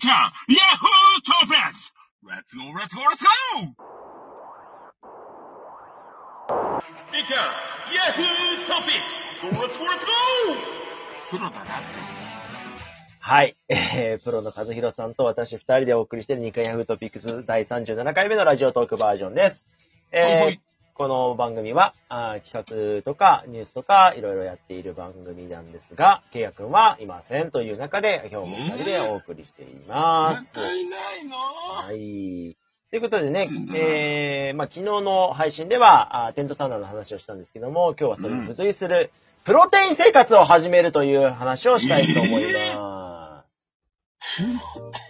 [0.00, 1.92] トピックス
[2.24, 3.74] !Let's go, let's go, let's go!
[7.10, 7.36] 時間、
[7.94, 10.10] ヤッホートピックス !Let's go, let's go, let's go!
[11.30, 12.10] プロだなって。
[13.20, 13.54] はい。
[13.68, 19.64] えー、プロの和弘さんと私二人でお送りしている日刊ヤフートピックス第37回目のラジオトークバージョンです。
[20.12, 20.69] えー
[21.00, 30.54] この番組はあー企画とかニュースとかいろいろやっている番組なんですが、ケイヤ君はいませんという中で今日も二人でお送りしています。
[30.54, 31.36] 仲いないの？
[31.38, 32.54] はい。
[32.90, 39.10] ということでねうん、えー、まあ昨日の配信ではあーテントサウナの話をしたんですけども、今日はそれに付随する
[39.44, 43.58] プロテイン生活を始めるという話をしたいと思います。
[44.36, 45.09] あ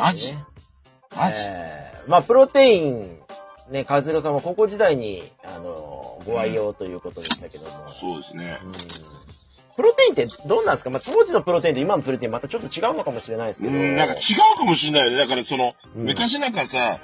[0.00, 0.34] マジ？
[1.14, 1.36] マジ？
[1.40, 3.20] えー、まあ、プロテイン、
[3.70, 7.90] ね、和弘さんは高校時代に、あの、ご愛用ということでしたけども。
[7.90, 8.58] そうですね。
[8.64, 8.72] うん
[9.76, 10.90] プロテインってどうなんですか？
[10.90, 13.72] まあ、当時のプロテインと今のプロテインまたちょっと違うのかもしれないですけど。
[13.72, 14.18] うん、なんか違
[14.54, 15.16] うかもしれないよね。
[15.16, 17.00] だからその、うん昔なんかさ、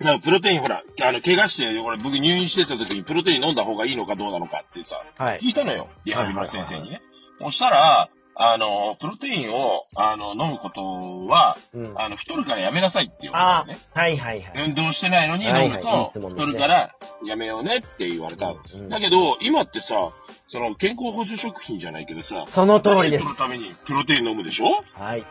[0.00, 5.38] なんかプロテインほら、あの、怪我して、俺僕入院してた時にプロテイン飲んだ方がいいのかどうなのかってさ、はい。
[5.38, 5.86] 聞いたのよ。
[6.04, 7.00] リハビリの先生にね。
[7.38, 8.08] そしたら、
[8.42, 11.92] あの、プロテインを、あの、飲むことは、うん。
[12.00, 13.86] あの、太るからやめなさいって言わあれたのね。
[13.94, 14.64] あ、はいはいはい。
[14.66, 18.50] 運動してないのに飲むはいはいいい質と、太るからやめようねって言われた。
[18.52, 20.10] うんだけど、今ってさ、
[20.46, 23.24] その健康補助食品じゃないけどさ、その通りです。
[23.26, 24.84] のためにプロテイン飲むでしょ？
[24.94, 25.26] はい。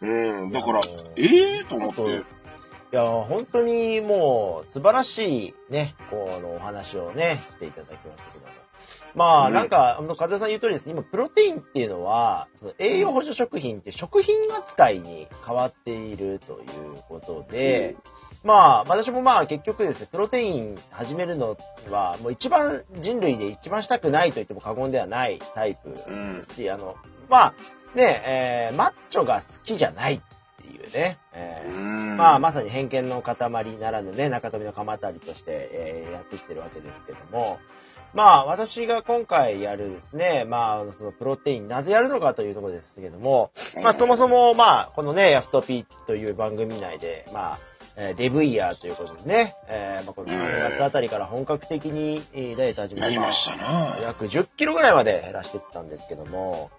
[0.00, 0.06] う
[0.46, 0.80] ん、だから
[1.16, 2.02] ええと思って。
[2.02, 8.67] いや、本当にもう素晴らしいね、このお話をね、していただきましたけども。
[9.14, 10.90] まあ、うんなんか、あの、和田さん言う通りです。
[10.90, 17.96] 今、プロテインっていうのは、その栄養補助食品って食品扱いに変わっているということで、
[18.44, 21.56] まあ、私もまあ結局ですね、プロテイン始めるの
[21.90, 26.96] は、もう一番人類で一番したくないと言っても過言ではないタイプうんですし、あの、
[27.28, 27.54] まあ、
[27.96, 30.20] ね、えー、マッチョが好きじゃないっ
[30.62, 32.16] ていうね、えーうん。
[32.16, 33.36] まあ、まさに偏見の塊
[33.78, 37.58] ならぬね、中富の鎌足りとして、えーやってきてるわけですけども、
[38.14, 43.50] まあ、私が今回やるですね、まあ、そのプロテイン、なぜやるのかというところですけども、
[43.82, 47.58] まあ、そもそも、まあ、このね、ヤフトピという番組内で、まあ、
[48.00, 53.98] えーデブイヤーということでね、えーまあ、この3月あたりから本格的にえーダイエット始めてましたな。
[54.00, 56.70] 約10キロぐらいまで減らしていったんですけども、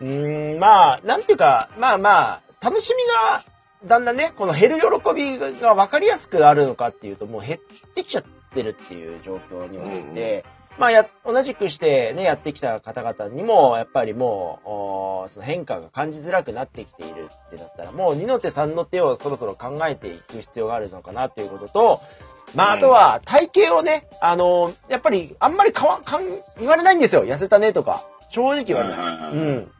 [0.00, 3.44] うーん、まあ、なんていうか、まあまあ、楽しみが、
[3.86, 7.60] だんだんね、この減る喜びが分かりやすくあるのかっていうと、もう減っ
[7.94, 10.44] てきちゃってるっていう状況において、
[10.78, 22.00] まあや、同じくしてね、やってきた方々にも、やっぱりもう、その変化が感じづらくなってきているってなったら、もう2の手3の手をそろそろ考えていく必要があるのかなっていうことと、
[22.54, 26.22] まあ、あとは、体型をね、あの、やっぱり、あんまり変わ、かん、
[26.58, 27.24] 言われないんですよ。
[27.24, 28.04] 痩せたねとか。
[28.28, 29.70] 正直言われないうん。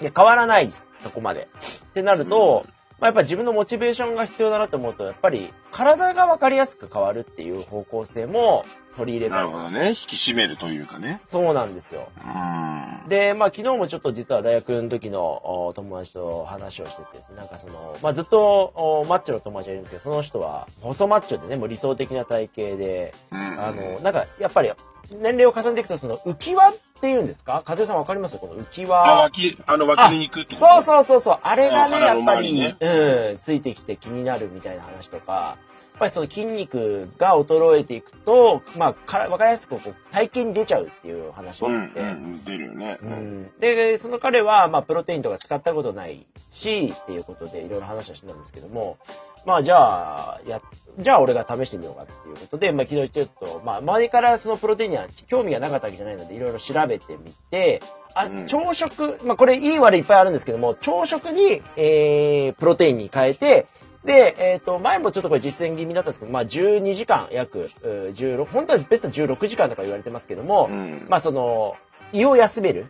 [0.00, 0.70] いや、変わらない、
[1.00, 1.48] そこまで。
[1.90, 2.66] ってなると、
[3.02, 8.64] まあ、やっぱ自分のモチベーションが必要だなと思うと、やっぱり、体が分かりやすく変わるっていう方向性も
[8.96, 9.88] 取り入れたないるほどね。
[9.88, 11.20] 引き締めるというかね。
[11.24, 12.10] そうなんですよ。
[12.24, 13.08] うん。
[13.08, 24.70] で、まあ昨日もちょっと実は大学の時のお友達と話をしててですね、なんかその、まあずっとおマッチョの友達がいるんですけど、その人は細マッチョでね、もう理想的な体型で、うんあの、なんかやっぱり
[25.10, 27.64] 年齢を重ねていくとその浮き輪っていうんですか？
[27.66, 28.38] 和代さんわかります？
[28.38, 28.96] この浮き輪。
[28.96, 30.46] あ、脇、あの、脇の肉。
[30.46, 31.38] とそうそうそうそう。
[31.42, 32.76] あれがね、あやっぱり、ね。
[32.80, 35.56] うん、ついてきて気になるみたいな話とか、
[35.98, 42.98] ぱりその筋肉が衰えていくと、まあ、からわかりやすくこう体型に出ちゃうっていう話うん、があって、うん、出るよね。
[43.02, 43.06] う。
[43.06, 48.98] んで、その彼は、まあ、プロテインとか使ったことないし、っていうことでいろいろ話をしてたんですけども、
[49.46, 50.60] まあ、じゃあ、や、
[50.98, 57.82] じゃあ俺が試してみようかっていうことで、まあ、昨日ちょっと、まあ、前からそのプロテインには興味がなかったわけじゃないので、いろいろ調べてみて、
[58.14, 63.66] あうん、朝食、まあ、これいい悪いいっぱいあるんですけども、朝食に、えー、プロテインに変えて、
[64.04, 71.06] で、えっ、と、前もちょっとこれ実践気味だったんですけど、まあ、12時間、約、うー16、本当はベスト16時間とか言われてますけども、うん。
[71.08, 71.76] まあその、
[72.12, 72.86] 胃を休める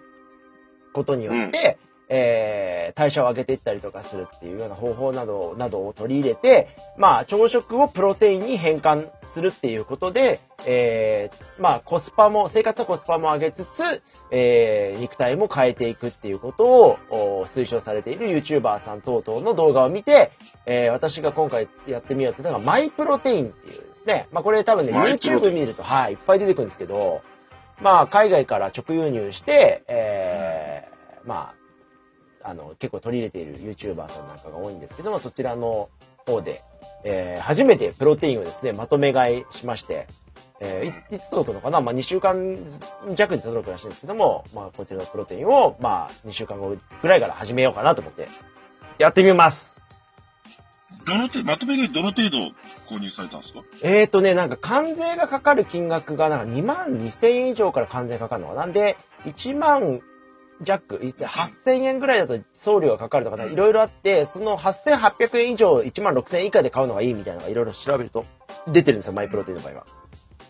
[0.93, 1.79] ことによって、
[2.09, 20.33] えー、代謝を上げていったりとかするっていうような方法など、などを取り入れて、まあ朝食をプロテインに変換するっていうことで、えー、まあコスパも、生活のコスパも上げつつ、えー、肉体も変えていくっていうことをお推奨されている YouTuber さん等々の動画を見て、
[20.67, 27.23] えー、私が今回やってみようっていうのがマイプロテインっていうですね、まあこれ多分ね、YouTube 見ると、はい、いっぱい出てくるんですけど、
[27.83, 31.53] まあ、海外から直輸入して、えー、ま
[32.45, 35.89] あ、結構取り入れている YouTuber さんなんかが多いんですけども、そちらの
[36.27, 36.63] 方で、
[37.05, 40.07] えー初めてプロテインをですね、まとめ買いしまして、
[40.61, 41.81] えーいいつ届くのかな？
[41.81, 42.57] まあ、2週間
[43.15, 48.29] 弱で届くらしいんですけども、まあ、こちらのプロテインを、まあ、2週間後ぐらいから始めようかなと思って、
[48.99, 49.73] やってみます。
[51.07, 52.39] どの程度、まとめ買いどの程度
[52.89, 53.63] 購入されたんですか？
[53.83, 58.61] えーとね、なんか関税がかかる金額がなんか2万2000円以上から関税かかるのかな？
[58.61, 60.01] なんで、1万
[60.61, 68.25] 弱、8000円ぐらいだと送料がかかるとかね、いろいろあって、その8800円以上1万6000円以下で買うのがいいみたいなのがいろいろ調べると
[68.69, 69.87] 出てるんですよ、マイプロテインの場合は。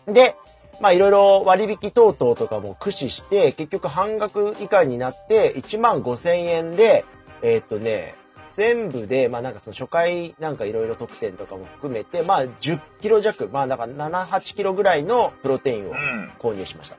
[0.07, 0.35] で、
[0.81, 7.05] まあいろいろ割引等々とかも駆使して、結局半額以下になって1万5000円で、
[7.41, 8.15] えーっとね、
[8.55, 15.95] 全部で、まあなんかその初回なんかいろいろ特典とかも含めて、まあ10キロ弱、まあなんか7、8キロぐらいのプロテインをうん。
[16.39, 16.97] 購入しました。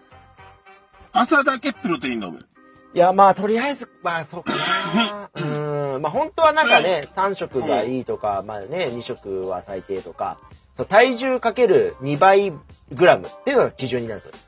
[1.12, 2.46] 朝だけプロテイン飲む。
[2.94, 5.30] いや、まあとりあえず、まあそうかな。
[5.34, 6.02] うーん。
[6.02, 10.38] まあ本当はなんかね、3食がいいとか、まあね、2食は最低とか、
[10.76, 12.52] そう体重かける2倍
[12.92, 14.38] グラムっていうのが基準になるんですよ。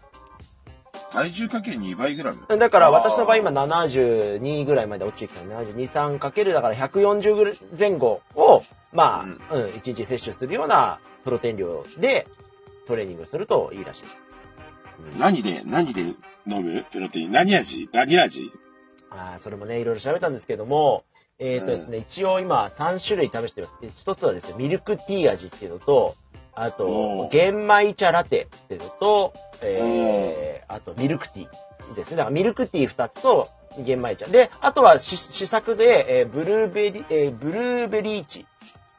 [1.12, 2.58] 体重かける2倍グラム？
[2.58, 8.62] だから私の場合今72ぐらいまで落ちてきた72、3かけるだから140ぐらい前後を、
[8.93, 12.26] まあ、うん、1日摂取するようなプロテイン量で
[12.87, 14.04] トレーニングするといいらしい
[15.19, 16.14] 何で、何で
[16.46, 16.84] 飲む？
[16.90, 17.32] プロテイン。
[17.32, 17.88] 何味？
[17.93, 18.52] 何味？
[19.10, 21.04] あーそれもね、いろいろ調べたんですけども、
[21.38, 23.75] えっ、とですね、一応今3種類試してます。
[23.81, 26.14] で一つはですね、ミルクティー味っていうのと、
[26.54, 32.16] あと玄米茶ラテっていうのと、えー、あとミルクティーですね。
[32.16, 33.48] だからミルクティー2つと
[33.78, 34.26] 玄米茶。
[34.26, 38.46] で、あとは試試作で、えーブルーベリー、えーブルーベリーチ。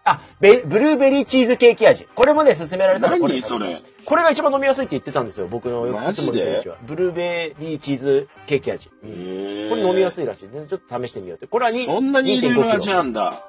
[0.07, 2.05] あ、ベブルーベリーチーズケーキ味。
[2.15, 5.47] これもね、勧められたのこれ何それこれが一番飲みやすいって言ってたんですよ。
[5.47, 6.31] 僕のマジで？
[6.31, 6.77] いつものベリーチは。
[6.81, 8.87] ブルーベリーチーズケーキ味。
[8.87, 10.49] これ飲みやすいらしい。
[10.49, 11.47] でちょっと試してみようって。
[11.47, 13.43] これはにそんなにいろいろ味2.5なんだ。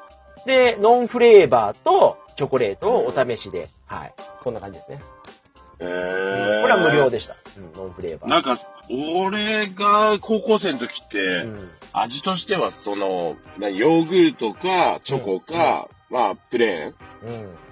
[0.47, 4.15] で、ノンフレーバーとチョコレートをお試しで、はい。
[4.43, 5.01] こんな感じですね。
[5.81, 7.37] へこーれは無料でした。
[7.57, 8.31] うん、ノンフレーバー。
[8.31, 8.59] なんか、
[8.89, 11.71] 俺が高校生の時って、うん。
[11.93, 17.68] 味としては、その、なヨーグルトか、チョコか、まあ、プレーンうん。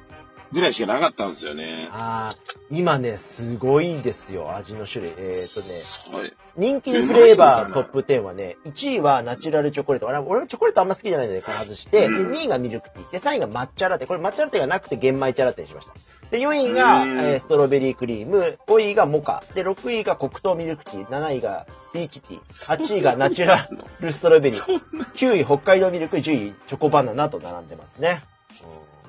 [0.52, 1.88] ぐらいしかなかったんですよね。
[1.90, 2.37] ああ、
[2.70, 5.14] 今ね、すごいですよ、味の種類。
[5.16, 6.32] えーっとね。
[6.56, 10.06] 人気フレーバートップ10はね、1位はナチュラルチョコレート。
[10.06, 13.12] 俺俺はチョコレートあんま好きじゃないので、これ外して、で、うん2位がミルクティー。
[13.12, 14.06] で、3位が抹茶ラテ。
[14.06, 15.94] これ抹茶ラテがなくて玄米茶ラテにしました。
[16.31, 18.58] で、4位が、うんえーストロベリークリーム。
[18.66, 19.44] 5位がモカ。
[19.54, 21.08] で、6位が黒糖ミルクティー。
[21.08, 22.76] 7位がピーチティー。
[22.76, 23.69] 8位がナチュラ
[24.00, 24.81] ルストロベリー。
[25.14, 26.16] 9位北海道ミルク。
[26.16, 28.22] 10位チョコバナナと並んでますね。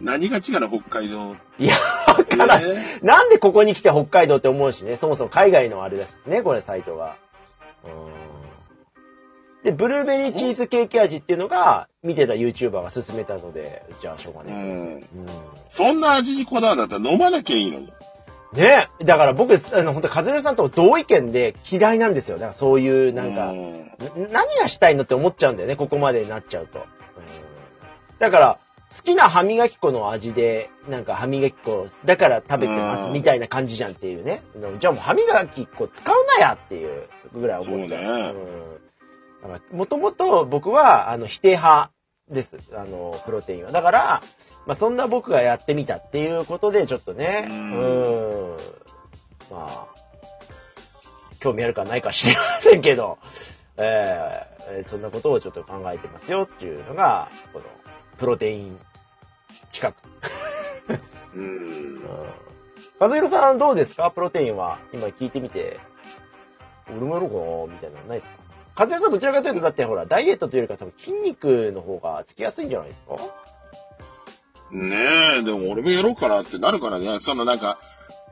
[0.02, 0.70] 何が違うの？
[0.70, 1.36] 北海道。
[1.60, 1.76] いや、
[2.08, 2.64] わからん。
[2.64, 7.16] えなんでここに来て北海道って思うしね、そもそも海外のあれですね、これサイトが。
[7.84, 8.38] うん
[9.64, 15.00] で、ブルーベリーチーズケーキ味っていうのが、見てた YouTuber が勧めたので、じゃあしょうがうねん。
[15.00, 15.04] え。
[15.70, 17.92] そんな味にこだわるんだったら飲まなきゃいいのに。
[18.54, 18.58] うん。
[18.58, 22.38] ねだから僕、あの、本当和代さんと同意見で嫌いなんですよ。
[22.38, 23.92] だからそういう、なんか、うんん
[24.32, 26.80] 何がしたいのって思っちゃうんだよね、ここまでになっちゃうと。
[26.80, 26.86] うん
[28.20, 28.60] だから、
[28.96, 34.42] 好きな歯磨き粉の味で、なんか歯磨き粉、だから食べてますうんみたいな感じじゃんっていうね。
[34.80, 38.36] じゃあもう歯磨き粉使うなやっていうぐらい思っちゃう。
[39.72, 41.92] もともと僕は、あの、否定派
[42.30, 42.58] です。
[42.74, 43.72] あの、プロテインは。
[43.72, 44.24] だから、
[44.66, 48.58] まあそんな僕がやってみたっていうことで、ちょっとね、ううんん。
[49.52, 49.88] まあ、
[51.40, 53.18] 興味あるかないか知りませんけど、
[53.78, 57.66] えーえーそんなことをちょっと考えてますよっていうのが、この、
[58.18, 58.80] プロテイン
[59.74, 59.94] 企画。
[61.36, 62.02] うんうん。
[63.00, 64.10] 和弘さんどうですか？
[64.12, 64.80] プロテインは。
[64.94, 65.80] 今聞いてみて、
[66.90, 68.38] 俺もやろうかなみたいなのないですか？
[68.76, 73.16] 和弘さんどちらかというと、だってほら、ダイエットというよりか多分筋肉の方がつきやすいんじゃないですか？
[74.72, 74.96] ね
[75.40, 77.20] え、でも俺もやろうかなってなるからね。
[77.22, 77.80] そのなんか、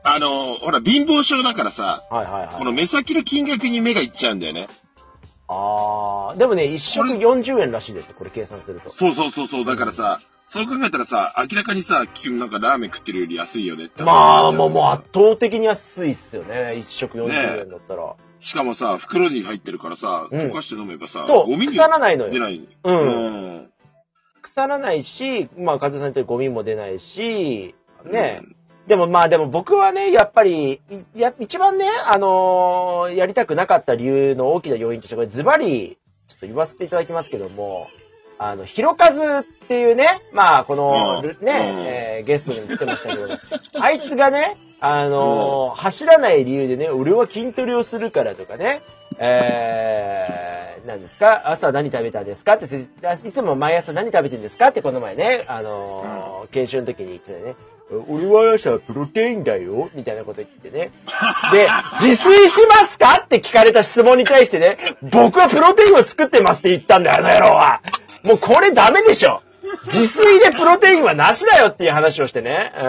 [0.02, 2.54] あの、ほら、貧乏症だからさ、はいはいはい。
[2.58, 4.68] この目先の金額に目がいっちゃうんだよね。
[5.48, 8.90] あー、でもね、一食40円らしいですよ、これ計算すると。
[8.92, 9.64] そうそうそうそう。
[9.64, 16.76] だからさ、そう考えたらさ、明らかにさ、君なんかラーメン食ってるより安いよねって話まあ、もう、もう圧倒的に安いっすよね。
[16.76, 18.14] 一食40円だったら。
[18.40, 22.32] しかもさ、袋に入ってるからさ、うん溶かして飲めばさ、そう、ゴミに腐らないのよ。
[22.32, 22.56] 出ない。
[22.58, 22.92] う。
[22.92, 23.70] うんん。
[24.42, 27.74] 腐らないし、まあ、和也さん言ってるゴミも出ないし、
[28.04, 28.42] ね、
[28.86, 30.80] でもまあでも僕はね、やっぱり、
[31.14, 37.88] いや、一番ね、あのーやりたくなかった理由の大きな要因として、これズバリ、ちょっと言わせていただきますけども、
[38.38, 41.26] あの、ひろかずっていうね、まあ、この、うん。
[41.26, 41.42] ね、うん。
[41.86, 43.26] えーゲストにも来てましたけど、
[43.80, 48.82] あいつがね、あのー走らない理由でね、俺は筋トレをするからとかね、
[49.18, 51.50] えー、なたんですか？
[51.50, 52.54] 朝何食べたんですか？
[52.54, 54.68] って、いつも毎朝何食べてるんですか？
[54.68, 57.56] ってこの前ね、あのー研修の時に言ってたよね。
[58.08, 60.90] 俺は朝プロテインだよみたいなこと言っててね。
[61.52, 61.68] で、
[62.00, 67.82] 自炊しますかって聞かれた質問に対してね、僕はプロテインを作ってますって言ったんだよ、あの野郎は。
[68.24, 69.42] もうこれダメでしょ。
[69.84, 72.72] 自炊でプロテインはなしだよっていう話をしてね。
[72.76, 72.82] う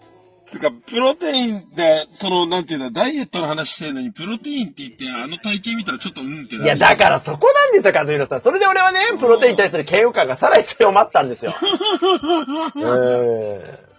[0.00, 0.04] ん。
[0.46, 8.40] つうか、プロテインで、その、なんていうんだ、ダイエットの話してるのに、プロテインって言って、あの体型見たらちょっとうんっていや、だからそこなんですよ、和弘さん。
[8.42, 11.54] それで俺はね、プロテインに対する嫌悪感がさらに強まったんですよ。
[12.76, 13.93] うん。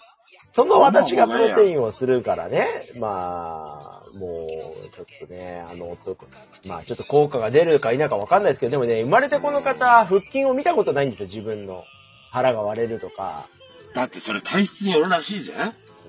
[0.56, 6.18] その私がプロテインをするからね、まあ、もう、ちょっとね、あの、と
[6.66, 11.84] まあ、ちょっと効果が出るか否かわかんないですけど、でもね、生まれてこの方、腹筋を見たことないんですよ、自分の。
[12.32, 13.48] 腹が割れるとか。
[13.94, 15.54] だってそれ体質によるらしいぜ。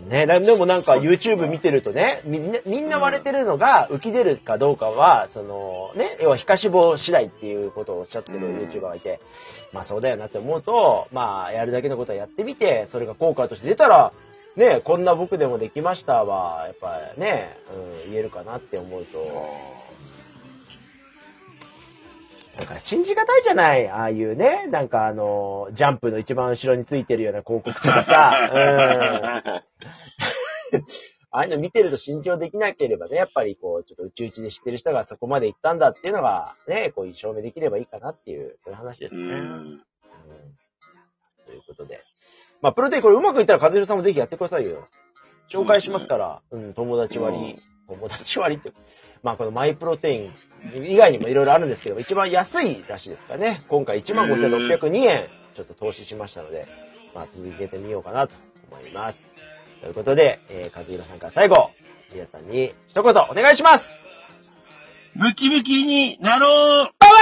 [0.09, 8.38] ね、だでもなんか YouTube 見てるとね、みんなみんな割れてるのが浮き出るかどうかは、そのね、要は皮下脂肪次第っていうことをおっしゃってる
[8.69, 9.21] YouTuber がいて、
[9.73, 14.12] まあそうだよなって思うと、まあやるだけのことはやってみて、それが効果として出たら、
[14.57, 17.59] ね、こんな僕でもできましたは、やっぱね、
[18.05, 19.19] うん、言えるかなって思うと、
[22.57, 28.59] なんか信じがたいじゃないああいうね、なんかあの、ジャンプの一番後ろについてるような広告とかさ、うん。
[31.31, 39.35] ああいうの見てると信用できなければね、やっぱりこう、ちょっと宇宙一で知ってる人がそこまで行ったんだっていうのが、ね、こういう証明できればいいかなっていう、そういう話ですうね。
[39.35, 39.83] うんん。
[41.45, 42.03] ということで。
[42.63, 44.89] まあ、プロテインこれうまくいったら、和弘さんもぜひやってくださいよ。
[45.49, 48.73] 紹介しますから、うん、友達割り、友達割りって。
[49.23, 50.33] まあ、このマイプロテイン
[50.85, 53.65] 以外にもいろいろあるんですけど、一番安いらしいですかね。
[53.69, 56.67] 今回15,602円、ちょっと投資しましたので、
[57.15, 58.35] まあ、続けてみようかなと
[58.71, 59.25] 思います。
[59.81, 61.71] ということで、えー、和弘さんから最後、
[62.13, 63.93] 皆さんに一言お願いします
[65.15, 67.15] ムキムキになろうパワ